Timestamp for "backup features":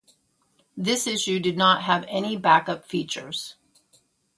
2.35-3.57